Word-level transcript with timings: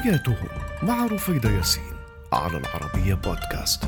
حياتهم 0.00 0.48
مع 0.82 1.06
رفيدة 1.06 1.50
ياسين 1.50 1.92
على 2.32 2.56
العربية 2.58 3.14
بودكاست 3.14 3.84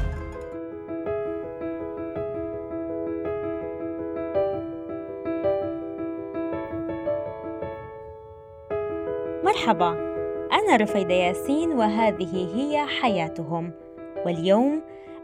مرحبا 9.45 9.89
أنا 10.53 10.77
رفيدة 10.77 11.15
ياسين 11.15 11.73
وهذه 11.73 12.55
هي 12.55 12.87
حياتهم 13.01 13.73
واليوم 14.27 14.83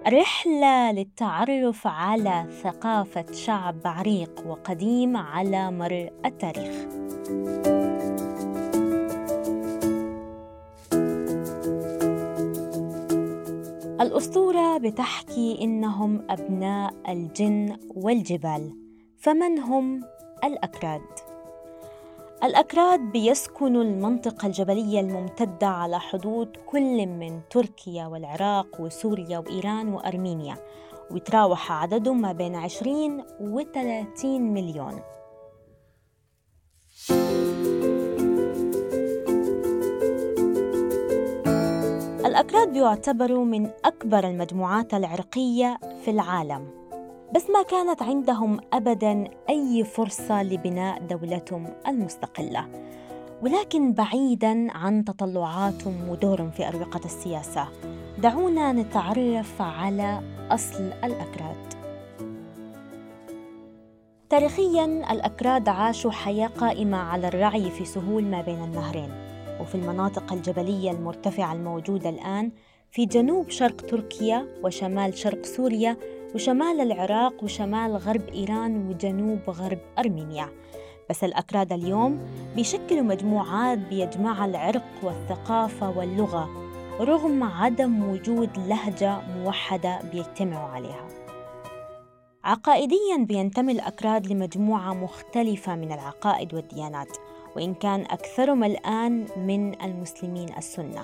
رحلة 0.08 0.92
للتعرف 0.92 1.86
على 1.86 2.46
ثقافة 2.62 3.26
شعب 3.32 3.76
عريق 3.84 4.42
وقديم 4.46 5.16
على 5.16 5.70
مر 5.70 6.10
التاريخ. 6.24 6.76
الأسطورة 14.02 14.78
بتحكي 14.78 15.58
إنهم 15.62 16.26
أبناء 16.30 16.94
الجن 17.08 17.76
والجبال، 17.94 18.76
فمن 19.18 19.58
هم 19.58 20.00
الأكراد؟ 20.44 21.00
الأكراد 22.44 23.00
بيسكنوا 23.00 23.82
المنطقة 23.82 24.46
الجبلية 24.46 25.00
الممتدة 25.00 25.66
على 25.66 26.00
حدود 26.00 26.56
كل 26.66 27.06
من 27.06 27.40
تركيا 27.50 28.06
والعراق 28.06 28.80
وسوريا 28.80 29.38
وإيران 29.38 29.94
وأرمينيا 29.94 30.56
ويتراوح 31.10 31.72
عددهم 31.72 32.20
ما 32.20 32.32
بين 32.32 32.56
20 32.56 33.24
و 33.40 33.62
30 33.74 34.40
مليون 34.54 35.00
الأكراد 42.52 42.72
بيعتبروا 42.72 43.44
من 43.44 43.70
أكبر 43.84 44.28
المجموعات 44.28 44.94
العرقية 44.94 45.78
في 46.04 46.10
العالم. 46.10 46.66
بس 47.34 47.50
ما 47.50 47.62
كانت 47.62 48.02
عندهم 48.02 48.60
ابدا 48.72 49.24
أي 49.48 49.84
فرصة 49.84 50.42
لبناء 50.42 51.02
دولتهم 51.02 51.66
المستقلة. 51.88 52.68
ولكن 53.42 53.92
بعيدا 53.92 54.72
عن 54.72 55.04
تطلعاتهم 55.04 56.08
ودورهم 56.08 56.50
في 56.50 56.68
أروقة 56.68 57.00
السياسة 57.04 57.68
دعونا 58.18 58.72
نتعرف 58.72 59.62
على 59.62 60.20
أصل 60.50 60.82
الأكراد. 61.04 61.74
تاريخيا 64.30 64.84
الأكراد 65.12 65.68
عاشوا 65.68 66.10
حياة 66.10 66.48
قائمة 66.48 66.96
على 66.96 67.28
الرعي 67.28 67.70
في 67.70 67.84
سهول 67.84 68.24
ما 68.24 68.42
بين 68.42 68.64
النهرين. 68.64 69.31
وفي 69.62 69.74
المناطق 69.74 70.32
الجبلية 70.32 70.90
المرتفعة 70.90 71.52
الموجودة 71.52 72.08
الآن 72.08 72.52
في 72.90 73.06
جنوب 73.06 73.50
شرق 73.50 73.76
تركيا 73.76 74.46
وشمال 74.64 75.18
شرق 75.18 75.44
سوريا 75.44 75.96
وشمال 76.34 76.80
العراق 76.80 77.44
وشمال 77.44 77.96
غرب 77.96 78.28
إيران 78.28 78.88
وجنوب 78.88 79.38
غرب 79.50 79.78
أرمينيا. 79.98 80.48
بس 81.10 81.24
الأكراد 81.24 81.72
اليوم 81.72 82.20
بيشكلوا 82.56 83.02
مجموعات 83.02 83.78
بيجمعها 83.78 84.46
العرق 84.46 84.84
والثقافة 85.02 85.98
واللغة 85.98 86.50
رغم 87.00 87.42
عدم 87.42 88.08
وجود 88.10 88.50
لهجة 88.58 89.20
موحدة 89.20 90.00
بيجتمعوا 90.12 90.68
عليها. 90.68 91.08
عقائديا 92.44 93.16
بينتمي 93.18 93.72
الأكراد 93.72 94.26
لمجموعة 94.26 94.94
مختلفة 94.94 95.74
من 95.74 95.92
العقائد 95.92 96.54
والديانات. 96.54 97.16
وإن 97.56 97.74
كان 97.74 98.00
أكثرهم 98.00 98.64
الآن 98.64 99.26
من 99.36 99.82
المسلمين 99.82 100.48
السنة. 100.58 101.02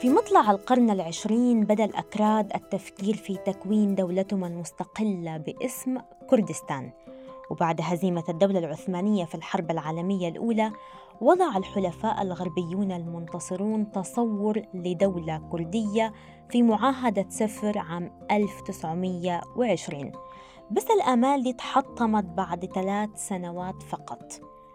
في 0.00 0.08
مطلع 0.08 0.50
القرن 0.50 0.90
العشرين 0.90 1.64
بدأ 1.64 1.84
الأكراد 1.84 2.52
التفكير 2.54 3.16
في 3.16 3.36
تكوين 3.36 3.94
دولتهم 3.94 4.44
المستقلة 4.44 5.36
باسم 5.36 5.98
كردستان. 6.30 6.90
وبعد 7.50 7.80
هزيمة 7.82 8.24
الدولة 8.28 8.58
العثمانية 8.58 9.24
في 9.24 9.34
الحرب 9.34 9.70
العالمية 9.70 10.28
الأولى 10.28 10.72
وضع 11.20 11.56
الحلفاء 11.56 12.22
الغربيون 12.22 12.92
المنتصرون 12.92 13.92
تصور 13.92 14.62
لدولة 14.74 15.42
كردية 15.52 16.12
في 16.48 16.62
معاهدة 16.62 17.26
سفر 17.28 17.78
عام 17.78 18.10
1920 18.30 20.12
بس 20.70 20.86
الآمال 20.90 21.42
دي 21.42 21.52
تحطمت 21.52 22.24
بعد 22.24 22.64
ثلاث 22.74 23.10
سنوات 23.28 23.82
فقط 23.82 24.32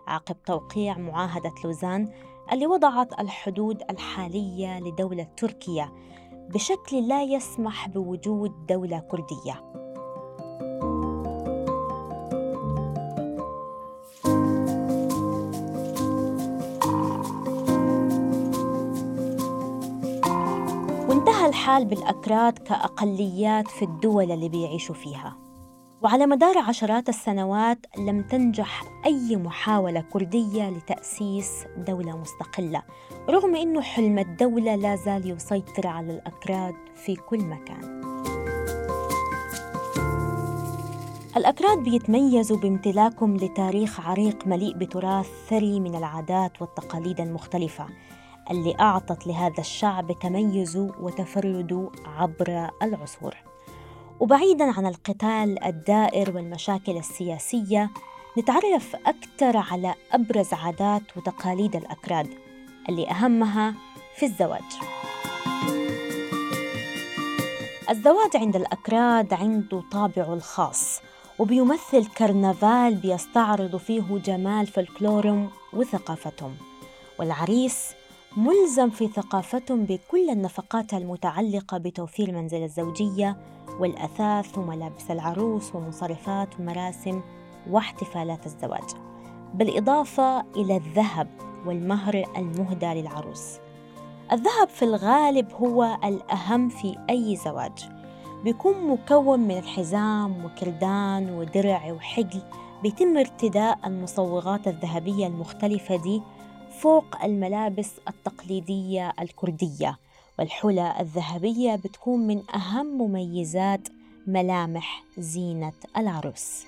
عقب 0.07 0.35
توقيع 0.46 0.97
معاهدة 0.97 1.53
لوزان 1.63 2.13
اللي 2.52 2.68
وضعت 2.68 3.19
الحدود 3.19 3.84
الحالية 3.90 4.79
لدولة 4.79 5.28
تركيا 5.38 5.91
بشكل 6.50 7.07
لا 7.07 7.24
يسمح 7.24 7.88
بوجود 7.88 8.66
دولة 8.66 9.00
كردية. 9.00 9.72
وانتهى 21.09 21.46
الحال 21.50 21.85
بالأكراد 21.85 22.58
كأقليات 22.58 23.68
في 23.68 23.85
الدول 23.85 24.31
اللي 24.31 24.50
بيعيشوا 24.50 24.96
فيها 24.96 25.50
وعلى 26.03 26.25
مدار 26.25 26.57
عشرات 26.57 27.09
السنوات 27.09 27.85
لم 27.97 28.22
تنجح 28.22 28.84
أي 29.06 29.35
محاولة 29.35 30.01
كردية 30.01 30.69
لتأسيس 30.69 31.66
دولة 31.78 32.17
مستقلة 32.17 32.84
رغم 33.29 33.56
أنه 33.56 33.81
حلم 33.81 34.19
الدولة 34.19 34.75
لا 34.75 34.95
زال 34.95 35.31
يسيطر 35.31 35.88
على 35.88 36.13
الأكراد 36.13 36.75
في 36.95 37.16
كل 37.16 37.45
مكان. 37.45 38.01
الأكراد 41.38 41.78
بيتميزوا 41.78 42.57
بامتلاكهم 42.57 43.38
لتاريخ 43.38 44.00
عريق 44.00 44.47
مليء 44.47 44.78
بتراث 44.78 45.28
ثري 45.50 45.79
من 45.79 45.95
العادات 45.95 46.61
والتقاليد 46.61 47.22
المختلفة 47.22 47.85
اللي 48.51 48.75
أعطت 48.79 49.28
لهذا 49.28 49.59
الشعب 49.59 50.11
تميزه 50.22 50.91
وتفرده 51.00 51.90
عبر 52.06 52.69
العصور. 52.84 53.50
وبعيدا 54.21 54.71
عن 54.71 54.85
القتال 54.85 55.63
الدائر 55.63 56.35
والمشاكل 56.35 56.97
السياسية 56.97 57.89
نتعرف 58.37 58.95
أكثر 58.95 59.57
على 59.57 59.95
أبرز 60.11 60.53
عادات 60.53 61.01
وتقاليد 61.17 61.75
الأكراد 61.75 62.27
اللي 62.89 63.09
أهمها 63.09 63.73
في 64.15 64.25
الزواج. 64.25 64.61
الزواج 67.89 68.35
عند 68.35 68.55
الأكراد 68.55 69.33
عنده 69.33 69.83
طابعه 69.91 70.33
الخاص 70.33 71.01
وبيمثل 71.39 72.05
كرنفال 72.05 72.95
بيستعرض 72.95 73.75
فيه 73.75 74.17
جمال 74.25 74.67
فلكلورهم 74.67 75.49
وثقافتهم. 75.73 76.55
والعريس 77.19 77.89
ملزم 78.37 78.89
في 78.89 79.07
ثقافتهم 79.07 79.83
بكل 79.83 80.29
النفقات 80.29 80.93
المتعلقة 80.93 81.77
بتوفير 81.77 82.29
المنزل 82.29 82.63
الزوجية 82.63 83.37
والأثاث 83.79 84.57
وملابس 84.57 85.11
العروس 85.11 85.75
ومصارفات 85.75 86.59
ومراسم 86.59 87.21
واحتفالات 87.69 88.45
الزواج 88.45 88.83
بالإضافة 89.53 90.39
إلى 90.55 90.77
الذهب 90.77 91.27
والمهر 91.65 92.23
المهدى 92.37 92.85
للعروس. 92.85 93.57
الذهب 94.31 94.69
في 94.69 94.85
الغالب 94.85 95.51
هو 95.53 95.97
الأهم 96.03 96.69
في 96.69 96.97
أي 97.09 97.35
زواج 97.35 97.89
بيكون 98.43 98.87
مكون 98.87 99.39
من 99.39 99.57
الحزام 99.57 100.45
وكردان 100.45 101.29
ودرع 101.29 101.91
وحقل 101.91 102.41
بيتم 102.84 103.17
ارتداء 103.17 103.79
المصوغات 103.85 104.67
الذهبية 104.67 105.27
المختلفة 105.27 105.95
دي 105.95 106.22
فوق 106.72 107.23
الملابس 107.23 107.91
التقليدية 108.08 109.14
الكردية 109.20 109.97
والحلى 110.40 110.96
الذهبية 111.00 111.76
بتكون 111.76 112.28
من 112.28 112.41
أهم 112.56 112.85
مميزات 112.85 113.88
ملامح 114.28 115.03
زينة 115.18 115.73
العروس. 115.97 116.64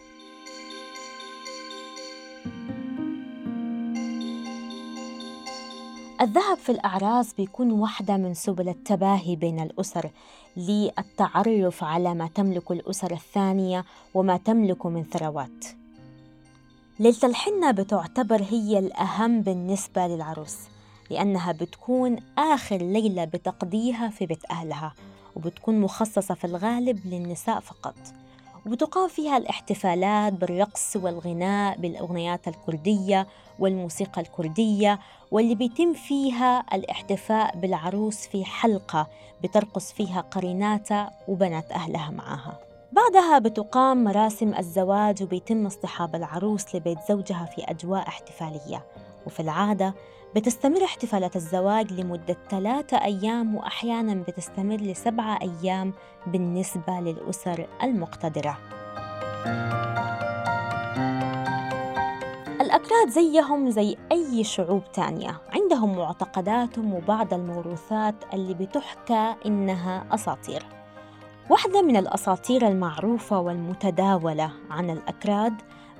الذهب 6.21 6.57
في 6.57 6.71
الأعراس 6.71 7.33
بيكون 7.33 7.71
واحدة 7.71 8.17
من 8.17 8.33
سبل 8.33 8.69
التباهي 8.69 9.35
بين 9.35 9.59
الأسر 9.59 10.09
للتعرف 10.57 11.83
على 11.83 12.13
ما 12.13 12.29
تملك 12.35 12.71
الأسر 12.71 13.11
الثانية 13.11 13.85
وما 14.13 14.37
تملك 14.37 14.85
من 14.85 15.03
ثروات. 15.03 15.82
ليلة 16.99 17.17
الحنة 17.23 17.71
بتعتبر 17.71 18.43
هي 18.49 18.79
الأهم 18.79 19.41
بالنسبة 19.41 20.07
للعروس 20.07 20.57
لأنها 21.09 21.51
بتكون 21.51 22.17
آخر 22.37 22.77
ليلة 22.77 23.25
بتقضيها 23.25 24.09
في 24.09 24.25
بيت 24.25 24.51
أهلها 24.51 24.93
وبتكون 25.35 25.81
مخصصة 25.81 26.35
في 26.35 26.45
الغالب 26.47 26.99
للنساء 27.05 27.59
فقط. 27.59 27.95
وبتقام 28.65 29.07
فيها 29.07 29.37
الاحتفالات 29.37 30.33
بالرقص 30.33 30.95
والغناء 30.95 31.77
بالأغنيات 31.77 32.47
الكردية 32.47 33.27
والموسيقى 33.59 34.21
الكردية 34.21 34.99
واللي 35.31 35.55
بيتم 35.55 35.93
فيها 35.93 36.65
الاحتفاء 36.73 37.57
بالعروس 37.57 38.17
في 38.27 38.45
حلقة 38.45 39.07
بترقص 39.43 39.93
فيها 39.93 40.21
قريناتها 40.21 41.11
وبنات 41.27 41.71
أهلها 41.71 42.09
معها 42.11 42.59
بعدها 42.93 43.39
بتقام 43.39 44.03
مراسم 44.03 44.53
الزواج 44.55 45.23
وبيتم 45.23 45.65
اصطحاب 45.65 46.15
العروس 46.15 46.75
لبيت 46.75 46.97
زوجها 47.09 47.45
في 47.45 47.61
أجواء 47.63 48.07
احتفالية. 48.07 48.85
وفي 49.25 49.39
العادة 49.39 49.93
بتستمر 50.35 50.83
احتفالات 50.83 51.35
الزواج 51.35 51.93
لمدة 51.93 52.37
ثلاثة 52.49 52.97
أيام 52.97 53.55
وأحياناً 53.55 54.23
بتستمر 54.27 54.75
لسبعة 54.75 55.39
أيام 55.41 55.93
بالنسبة 56.27 56.93
للأسر 56.99 57.67
المقتدرة. 57.83 58.57
الأكراد 62.61 63.09
زيهم 63.09 63.69
زي 63.69 63.97
أي 64.11 64.43
شعوب 64.43 64.83
تانية. 64.93 65.41
عندهم 65.53 65.97
معتقداتهم 65.97 66.93
وبعض 66.93 67.33
الموروثات 67.33 68.15
اللي 68.33 68.53
بتحكى 68.53 69.35
إنها 69.45 70.05
أساطير. 70.11 70.82
واحدة 71.49 71.81
من 71.81 71.97
الأساطير 71.97 72.67
المعروفة 72.67 73.39
والمتداولة 73.39 74.51
عن 74.71 74.89
الأكراد 74.89 75.53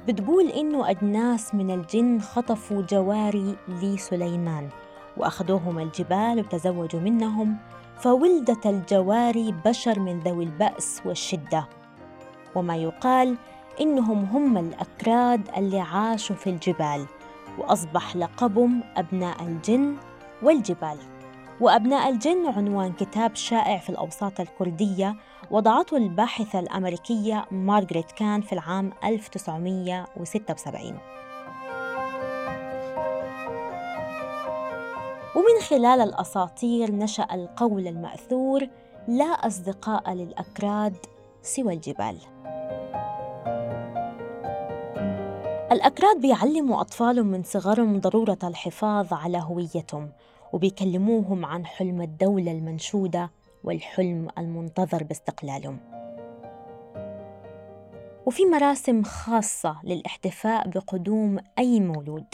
بتقول 0.07 0.47
إنه 0.47 0.89
أجناس 0.89 1.55
من 1.55 1.71
الجن 1.71 2.19
خطفوا 2.19 2.81
جواري 2.81 3.55
لسليمان 3.67 4.69
وأخذوهم 5.17 5.79
الجبال 5.79 6.39
وتزوجوا 6.39 6.99
منهم 6.99 7.57
فولدت 7.97 8.65
الجواري 8.65 9.55
بشر 9.65 9.99
من 9.99 10.19
ذوي 10.19 10.43
البأس 10.43 11.01
والشدة. 11.05 11.67
وما 12.55 12.75
يقال 12.75 13.37
إنهم 13.81 14.25
هم 14.25 14.57
الأكراد 14.57 15.49
اللي 15.57 15.79
عاشوا 15.79 16.35
في 16.35 16.49
الجبال 16.49 17.05
وأصبح 17.57 18.15
لقبهم 18.15 18.83
أبناء 18.97 19.43
الجن 19.43 19.95
والجبال. 20.43 20.97
وأبناء 21.61 22.09
الجن 22.09 22.45
عنوان 22.45 22.93
كتاب 22.93 23.35
شائع 23.35 23.77
في 23.77 23.89
الأوساط 23.89 24.39
الكردية 24.39 25.15
وضعته 25.51 25.97
الباحثة 25.97 26.59
الأمريكية 26.59 27.45
مارغريت 27.51 28.11
كان 28.11 28.41
في 28.41 28.53
العام 28.53 28.91
1976 29.03 30.97
ومن 35.35 35.61
خلال 35.69 36.01
الأساطير 36.01 36.91
نشأ 36.91 37.27
القول 37.33 37.87
المأثور 37.87 38.67
لا 39.07 39.25
أصدقاء 39.25 40.13
للأكراد 40.13 40.95
سوى 41.41 41.73
الجبال. 41.73 42.17
الأكراد 45.71 46.21
بيعلموا 46.21 46.81
أطفالهم 46.81 47.25
من 47.25 47.43
صغرهم 47.43 47.99
ضرورة 47.99 48.37
الحفاظ 48.43 49.13
على 49.13 49.37
هويتهم 49.37 50.09
وبيكلموهم 50.53 51.45
عن 51.45 51.65
حلم 51.65 52.01
الدولة 52.01 52.51
المنشودة 52.51 53.31
والحلم 53.63 54.27
المنتظر 54.37 55.03
باستقلالهم. 55.03 55.79
وفي 58.25 58.45
مراسم 58.45 59.03
خاصة 59.03 59.77
للاحتفاء 59.83 60.67
بقدوم 60.67 61.39
أي 61.59 61.79
مولود 61.79 62.25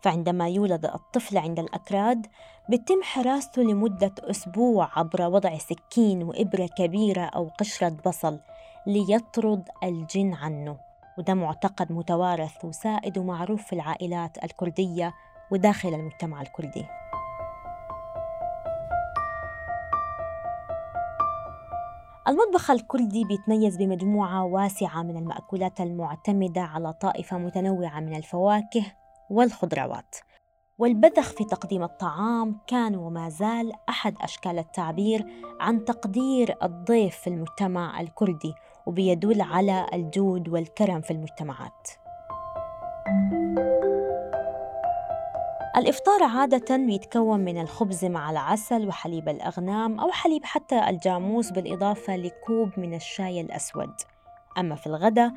فعندما 0.00 0.48
يولد 0.48 0.84
الطفل 0.84 1.38
عند 1.38 1.58
الأكراد 1.58 2.26
بتم 2.70 3.02
حراسته 3.02 3.62
لمدة 3.62 4.14
أسبوع 4.20 4.98
عبر 4.98 5.22
وضع 5.22 5.58
سكين 5.58 6.22
وإبرة 6.22 6.68
كبيرة 6.78 7.22
أو 7.22 7.48
قشرة 7.60 7.96
بصل 8.06 8.38
ليطرد 8.86 9.68
الجن 9.84 10.34
عنه. 10.34 10.76
وده 11.18 11.34
معتقد 11.34 11.92
متوارث 11.92 12.64
وسائد 12.64 13.18
ومعروف 13.18 13.62
في 13.66 13.72
العائلات 13.72 14.44
الكردية 14.44 15.14
وداخل 15.50 15.94
المجتمع 15.94 16.42
الكردي. 16.42 16.84
المطبخ 22.28 22.70
الكردي 22.70 23.24
بيتميز 23.24 23.76
بمجموعة 23.76 24.44
واسعة 24.44 25.02
من 25.02 25.16
المأكولات 25.16 25.80
المعتمدة 25.80 26.60
على 26.60 26.92
طائفة 26.92 27.38
متنوعة 27.38 28.00
من 28.00 28.16
الفواكه 28.16 28.84
والخضروات. 29.30 30.16
والبذخ 30.78 31.32
في 31.32 31.44
تقديم 31.44 31.82
الطعام 31.82 32.60
كان 32.66 32.96
وما 32.96 33.28
زال 33.28 33.72
أحد 33.88 34.14
أشكال 34.20 34.58
التعبير 34.58 35.26
عن 35.60 35.84
تقدير 35.84 36.56
الضيف 36.62 37.16
في 37.16 37.26
المجتمع 37.26 38.00
الكردي 38.00 38.54
وبيدل 38.86 39.40
على 39.40 39.86
الجود 39.92 40.48
والكرم 40.48 41.00
في 41.00 41.10
المجتمعات. 41.10 41.88
الإفطار 45.76 46.22
عادة 46.22 46.76
يتكون 46.76 47.40
من 47.40 47.60
الخبز 47.60 48.04
مع 48.04 48.30
العسل 48.30 48.88
وحليب 48.88 49.28
الأغنام 49.28 50.00
أو 50.00 50.10
حليب 50.10 50.44
حتى 50.44 50.88
الجاموس 50.88 51.50
بالإضافة 51.50 52.16
لكوب 52.16 52.70
من 52.76 52.94
الشاي 52.94 53.40
الأسود. 53.40 53.90
أما 54.58 54.74
في 54.74 54.86
الغداء 54.86 55.32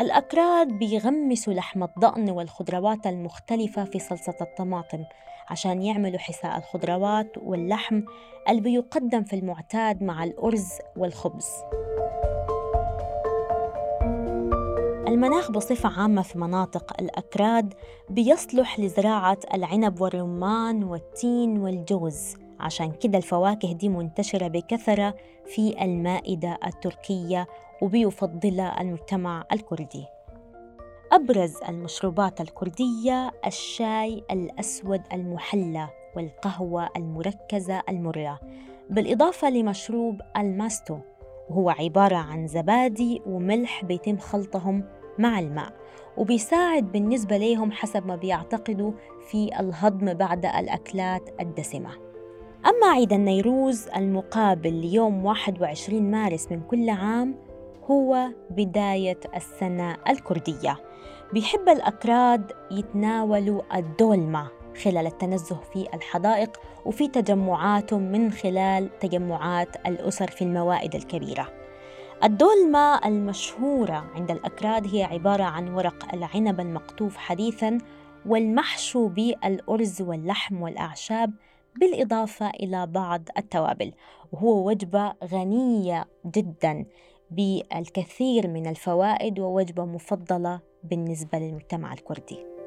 الأكراد 0.00 0.68
بيغمسوا 0.68 1.52
لحم 1.52 1.82
الضأن 1.82 2.30
والخضروات 2.30 3.06
المختلفة 3.06 3.84
في 3.84 3.98
صلصة 3.98 4.36
الطماطم 4.40 5.04
عشان 5.50 5.82
يعملوا 5.82 6.18
حساء 6.18 6.58
الخضروات 6.58 7.32
واللحم 7.36 8.02
اللي 8.48 8.60
بيقدم 8.60 9.24
في 9.24 9.36
المعتاد 9.36 10.02
مع 10.02 10.24
الأرز 10.24 10.68
والخبز. 10.96 11.46
المناخ 15.10 15.50
بصفة 15.50 16.00
عامة 16.00 16.22
في 16.22 16.38
مناطق 16.38 17.00
الأكراد 17.00 17.74
بيصلح 18.10 18.80
لزراعة 18.80 19.38
العنب 19.54 20.00
والرمان 20.00 20.84
والتين 20.84 21.58
والجوز. 21.58 22.34
عشان 22.60 22.92
كده 22.92 23.18
الفواكه 23.18 23.72
دي 23.72 23.88
منتشرة 23.88 24.48
بكثرة 24.48 25.14
في 25.46 25.84
المائدة 25.84 26.58
التركية 26.66 27.46
وبيفضلها 27.82 28.80
المجتمع 28.80 29.44
الكردي. 29.52 30.04
أبرز 31.12 31.56
المشروبات 31.68 32.40
الكردية 32.40 33.32
الشاي 33.46 34.24
الأسود 34.30 35.02
المحلى 35.12 35.88
والقهوة 36.16 36.88
المركزة 36.96 37.82
المرة 37.88 38.40
بالإضافة 38.90 39.50
لمشروب 39.50 40.20
الماستو. 40.36 40.98
وهو 41.50 41.70
عبارة 41.70 42.16
عن 42.16 42.46
زبادي 42.46 43.22
وملح 43.26 43.84
بيتم 43.84 44.18
خلطهم 44.18 44.84
مع 45.18 45.38
الماء 45.38 45.72
وبيساعد 46.16 46.92
بالنسبة 46.92 47.36
لهم 47.36 47.72
حسب 47.72 48.06
ما 48.06 48.16
بيعتقدوا 48.16 48.92
في 49.30 49.60
الهضم 49.60 50.14
بعد 50.14 50.46
الأكلات 50.46 51.40
الدسمة. 51.40 51.90
أما 52.66 52.86
عيد 52.86 53.12
النيروز 53.12 53.88
المقابل 53.96 54.72
ليوم 54.72 55.24
21 55.24 56.10
مارس 56.10 56.52
من 56.52 56.60
كل 56.60 56.90
عام 56.90 57.34
هو 57.90 58.28
بداية 58.50 59.20
السنة 59.36 59.96
الكردية. 60.08 60.76
بيحب 61.32 61.68
الأكراد 61.68 62.52
يتناولوا 62.70 63.78
الدولمة 63.78 64.48
خلال 64.84 65.06
التنزه 65.06 65.60
في 65.72 65.86
الحدائق 65.94 66.60
وفي 66.84 67.08
تجمعاتهم 67.08 68.02
من 68.02 68.30
خلال 68.30 68.98
تجمعات 68.98 69.76
الأسر 69.86 70.30
في 70.30 70.42
الموائد 70.42 70.94
الكبيرة. 70.94 71.59
الدولمة 72.24 73.06
المشهورة 73.06 74.10
عند 74.14 74.30
الأكراد 74.30 74.94
هي 74.94 75.04
عبارة 75.04 75.42
عن 75.42 75.74
ورق 75.74 76.14
العنب 76.14 76.60
المقطوف 76.60 77.16
حديثاً 77.16 77.78
والمحشو 78.26 79.08
بالأرز 79.08 80.02
واللحم 80.02 80.62
والأعشاب 80.62 81.32
بالإضافة 81.80 82.50
إلى 82.50 82.86
بعض 82.86 83.22
التوابل. 83.38 83.92
وهو 84.32 84.68
وجبة 84.68 85.12
غنية 85.24 86.04
جداً 86.26 86.84
بالكثير 87.30 88.48
من 88.48 88.66
الفوائد 88.66 89.38
ووجبة 89.38 89.84
مفضلة 89.84 90.60
بالنسبة 90.84 91.38
للمجتمع 91.38 91.92
الكردي. 91.92 92.59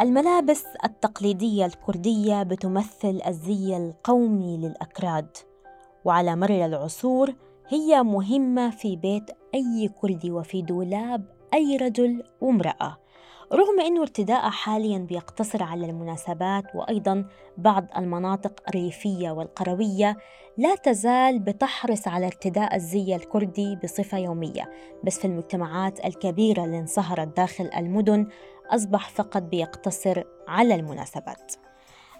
الملابس 0.00 0.64
التقليدية 0.84 1.66
الكردية 1.66 2.42
بتمثل 2.42 3.20
الزي 3.26 3.76
القومي 3.76 4.56
للأكراد 4.56 5.36
وعلى 6.04 6.36
مر 6.36 6.50
العصور 6.50 7.34
هي 7.68 8.02
مهمة 8.02 8.70
في 8.70 8.96
بيت 8.96 9.30
أي 9.54 9.90
كردي 10.00 10.30
وفي 10.30 10.62
دولاب 10.62 11.24
أي 11.54 11.76
رجل 11.76 12.22
وامرأة 12.40 12.98
رغم 13.52 13.80
أنه 13.80 14.02
ارتداءها 14.02 14.50
حاليا 14.50 14.98
بيقتصر 14.98 15.62
على 15.62 15.86
المناسبات 15.90 16.64
وأيضا 16.74 17.24
بعض 17.58 17.86
المناطق 17.96 18.60
الريفية 18.68 19.30
والقروية 19.30 20.16
لا 20.58 20.74
تزال 20.74 21.38
بتحرص 21.38 22.08
على 22.08 22.26
ارتداء 22.26 22.76
الزي 22.76 23.16
الكردي 23.16 23.76
بصفة 23.84 24.18
يومية 24.18 24.70
بس 25.04 25.18
في 25.18 25.24
المجتمعات 25.24 26.04
الكبيرة 26.04 26.64
اللي 26.64 26.78
انصهرت 26.78 27.36
داخل 27.36 27.70
المدن 27.76 28.26
أصبح 28.70 29.08
فقط 29.10 29.42
بيقتصر 29.42 30.22
على 30.48 30.74
المناسبات. 30.74 31.52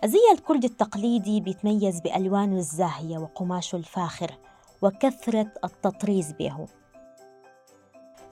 الزي 0.05 0.19
الكردي 0.33 0.67
التقليدي 0.67 1.41
بيتميز 1.41 2.01
بألوانه 2.01 2.57
الزاهية 2.57 3.19
وقماشه 3.19 3.77
الفاخر 3.77 4.31
وكثرة 4.83 5.53
التطريز 5.65 6.33
به. 6.33 6.67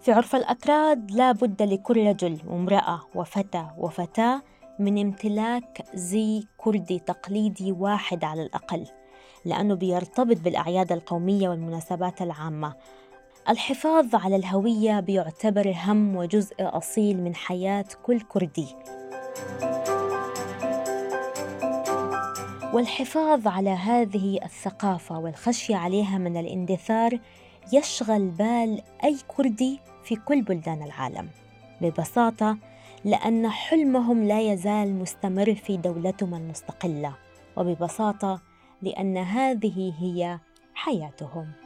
في 0.00 0.12
عرف 0.12 0.36
الأكراد 0.36 1.10
لا 1.10 1.32
بد 1.32 1.62
لكل 1.62 2.06
رجل 2.06 2.38
وامرأة 2.46 3.00
وفتى 3.14 3.66
وفتاة 3.78 4.42
من 4.78 5.00
امتلاك 5.00 5.82
زي 5.94 6.46
كردي 6.56 6.98
تقليدي 6.98 7.72
واحد 7.72 8.24
على 8.24 8.42
الأقل 8.42 8.86
لأنه 9.44 9.74
بيرتبط 9.74 10.36
بالأعياد 10.36 10.92
القومية 10.92 11.48
والمناسبات 11.48 12.22
العامة. 12.22 12.74
الحفاظ 13.50 14.14
على 14.14 14.36
الهوية 14.36 15.00
بيعتبر 15.00 15.74
هم 15.84 16.16
وجزء 16.16 16.54
أصيل 16.58 17.22
من 17.22 17.34
حياة 17.34 17.84
كل 18.02 18.20
كردي. 18.20 18.66
والحفاظ 22.72 23.46
على 23.46 23.70
هذه 23.70 24.40
الثقافة 24.44 25.18
والخشية 25.18 25.76
عليها 25.76 26.18
من 26.18 26.36
الاندثار 26.36 27.18
يشغل 27.72 28.28
بال 28.28 28.82
أي 29.04 29.16
كردي 29.28 29.80
في 30.04 30.16
كل 30.16 30.42
بلدان 30.42 30.82
العالم. 30.82 31.28
ببساطة 31.80 32.58
لأن 33.04 33.48
حلمهم 33.48 34.24
لا 34.24 34.40
يزال 34.40 34.98
مستمر 34.98 35.54
في 35.54 35.76
دولتهم 35.76 36.34
المستقلة 36.34 37.14
وببساطة 37.56 38.40
لأن 38.82 39.16
هذه 39.16 39.92
هي 39.98 40.38
حياتهم. 40.74 41.59